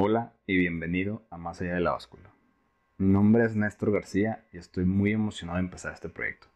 Hola 0.00 0.32
y 0.46 0.56
bienvenido 0.56 1.24
a 1.28 1.38
Más 1.38 1.60
allá 1.60 1.74
de 1.74 1.80
la 1.80 1.90
báscula. 1.90 2.30
Mi 2.98 3.12
nombre 3.12 3.44
es 3.44 3.56
Néstor 3.56 3.90
García 3.90 4.44
y 4.52 4.58
estoy 4.58 4.84
muy 4.84 5.10
emocionado 5.10 5.58
de 5.58 5.64
empezar 5.64 5.92
este 5.92 6.08
proyecto. 6.08 6.46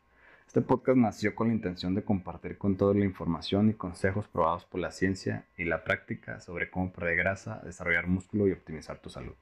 Este 0.47 0.61
podcast 0.61 0.97
nació 0.97 1.35
con 1.35 1.49
la 1.49 1.55
intención 1.55 1.97
de 1.97 2.05
compartir 2.05 2.57
con 2.57 2.77
toda 2.77 2.95
la 2.95 3.05
información 3.05 3.69
y 3.69 3.75
consejos 3.75 4.29
probados 4.29 4.65
por 4.65 4.81
la 4.81 4.93
ciencia 4.93 5.45
y 5.59 5.65
la 5.65 5.83
práctica 5.83 6.39
sobre 6.39 6.71
cómo 6.71 6.93
perder 6.93 7.17
grasa, 7.17 7.61
desarrollar 7.65 8.07
músculo 8.07 8.47
y 8.47 8.53
optimizar 8.53 9.01
tu 9.01 9.11
salud. 9.11 9.35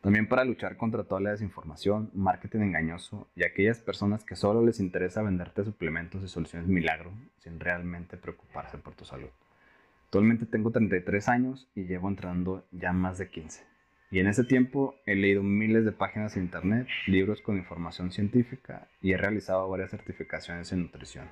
También 0.00 0.26
para 0.26 0.44
luchar 0.44 0.76
contra 0.76 1.04
toda 1.04 1.20
la 1.20 1.30
desinformación, 1.30 2.10
marketing 2.14 2.62
engañoso 2.62 3.28
y 3.36 3.44
aquellas 3.44 3.78
personas 3.78 4.24
que 4.24 4.34
solo 4.34 4.60
les 4.66 4.80
interesa 4.80 5.22
venderte 5.22 5.62
suplementos 5.62 6.24
y 6.24 6.26
soluciones 6.26 6.66
milagro 6.66 7.12
sin 7.38 7.60
realmente 7.60 8.16
preocuparse 8.16 8.76
por 8.76 8.94
tu 8.96 9.04
salud. 9.04 9.30
Actualmente 10.14 10.46
tengo 10.46 10.70
33 10.70 11.28
años 11.28 11.68
y 11.74 11.86
llevo 11.86 12.08
entrenando 12.08 12.64
ya 12.70 12.92
más 12.92 13.18
de 13.18 13.30
15. 13.30 13.64
Y 14.12 14.20
en 14.20 14.28
ese 14.28 14.44
tiempo 14.44 14.94
he 15.06 15.16
leído 15.16 15.42
miles 15.42 15.84
de 15.84 15.90
páginas 15.90 16.36
de 16.36 16.40
internet, 16.40 16.86
libros 17.08 17.40
con 17.40 17.56
información 17.56 18.12
científica 18.12 18.86
y 19.02 19.10
he 19.10 19.16
realizado 19.16 19.68
varias 19.68 19.90
certificaciones 19.90 20.70
en 20.70 20.82
nutrición. 20.82 21.24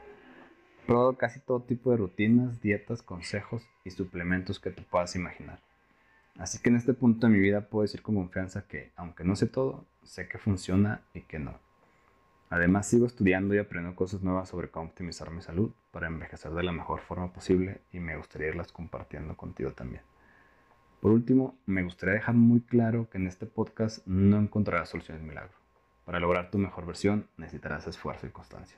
He 0.83 0.87
probado 0.89 1.17
casi 1.17 1.39
todo 1.39 1.63
tipo 1.63 1.93
de 1.93 1.99
rutinas, 1.99 2.61
dietas, 2.61 3.03
consejos 3.03 3.63
y 3.85 3.93
suplementos 3.93 4.59
que 4.59 4.71
te 4.71 4.83
puedas 4.83 5.15
imaginar. 5.15 5.61
Así 6.37 6.59
que 6.59 6.71
en 6.71 6.75
este 6.75 6.93
punto 6.93 7.29
de 7.29 7.35
mi 7.35 7.39
vida 7.39 7.69
puedo 7.69 7.83
decir 7.83 8.03
con 8.03 8.17
confianza 8.17 8.67
que, 8.67 8.91
aunque 8.97 9.23
no 9.23 9.37
sé 9.37 9.47
todo, 9.47 9.87
sé 10.03 10.27
que 10.27 10.39
funciona 10.39 11.03
y 11.15 11.21
que 11.21 11.39
no. 11.39 11.57
Además 12.53 12.87
sigo 12.87 13.07
estudiando 13.07 13.55
y 13.55 13.59
aprendiendo 13.59 13.97
cosas 13.97 14.21
nuevas 14.21 14.51
sobre 14.51 14.69
cómo 14.69 14.91
optimizar 14.91 15.31
mi 15.31 15.41
salud 15.41 15.71
para 15.91 16.09
envejecer 16.09 16.53
de 16.53 16.63
la 16.63 16.73
mejor 16.73 17.01
forma 17.01 17.33
posible 17.33 17.81
y 17.93 17.99
me 17.99 18.15
gustaría 18.15 18.49
irlas 18.49 18.71
compartiendo 18.73 19.39
contigo 19.39 19.71
también. 19.71 20.03
Por 21.01 21.13
último, 21.13 21.57
me 21.65 21.83
gustaría 21.83 22.17
dejar 22.17 22.35
muy 22.35 22.61
claro 22.61 23.09
que 23.09 23.17
en 23.17 23.27
este 23.27 23.47
podcast 23.47 24.07
no 24.07 24.37
encontrarás 24.37 24.91
soluciones 24.91 25.23
milagro. 25.23 25.55
Para 26.05 26.21
lograr 26.21 26.51
tu 26.51 26.59
mejor 26.59 26.85
versión 26.85 27.27
necesitarás 27.39 27.87
esfuerzo 27.87 28.27
y 28.27 28.33
constancia. 28.33 28.77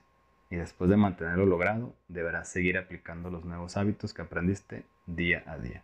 Y 0.50 0.54
después 0.54 0.88
de 0.88 0.96
mantenerlo 0.96 1.44
logrado, 1.44 1.96
deberás 2.06 2.48
seguir 2.48 2.78
aplicando 2.78 3.28
los 3.28 3.44
nuevos 3.44 3.76
hábitos 3.76 4.14
que 4.14 4.22
aprendiste 4.22 4.84
día 5.06 5.42
a 5.48 5.58
día. 5.58 5.82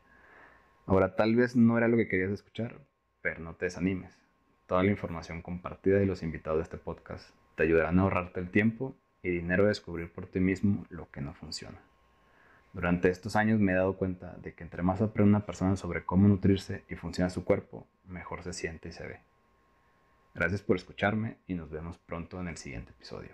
Ahora, 0.86 1.16
tal 1.16 1.34
vez 1.34 1.56
no 1.56 1.76
era 1.76 1.88
lo 1.88 1.96
que 1.96 2.06
querías 2.06 2.30
escuchar, 2.30 2.78
pero 3.20 3.40
no 3.40 3.54
te 3.54 3.64
desanimes. 3.64 4.16
Toda 4.68 4.84
la 4.84 4.92
información 4.92 5.42
compartida 5.42 6.00
y 6.00 6.06
los 6.06 6.22
invitados 6.22 6.58
de 6.58 6.62
este 6.62 6.76
podcast 6.76 7.34
te 7.60 7.64
ayudarán 7.64 7.98
a 7.98 8.02
ahorrarte 8.04 8.40
el 8.40 8.50
tiempo 8.50 8.96
y 9.22 9.28
dinero 9.28 9.64
de 9.64 9.68
descubrir 9.68 10.10
por 10.10 10.26
ti 10.26 10.40
mismo 10.40 10.86
lo 10.88 11.10
que 11.10 11.20
no 11.20 11.34
funciona. 11.34 11.76
Durante 12.72 13.10
estos 13.10 13.36
años 13.36 13.60
me 13.60 13.72
he 13.72 13.74
dado 13.74 13.98
cuenta 13.98 14.34
de 14.38 14.54
que 14.54 14.64
entre 14.64 14.82
más 14.82 15.02
aprende 15.02 15.28
una 15.28 15.44
persona 15.44 15.76
sobre 15.76 16.06
cómo 16.06 16.26
nutrirse 16.26 16.84
y 16.88 16.94
funciona 16.94 17.28
su 17.28 17.44
cuerpo, 17.44 17.86
mejor 18.06 18.42
se 18.44 18.54
siente 18.54 18.88
y 18.88 18.92
se 18.92 19.06
ve. 19.06 19.20
Gracias 20.34 20.62
por 20.62 20.76
escucharme 20.76 21.36
y 21.46 21.52
nos 21.52 21.68
vemos 21.68 21.98
pronto 21.98 22.40
en 22.40 22.48
el 22.48 22.56
siguiente 22.56 22.92
episodio. 22.92 23.32